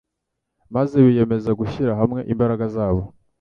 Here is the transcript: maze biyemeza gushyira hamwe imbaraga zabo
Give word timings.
maze 0.75 0.95
biyemeza 1.05 1.49
gushyira 1.59 1.91
hamwe 1.99 2.19
imbaraga 2.33 2.65
zabo 2.75 3.01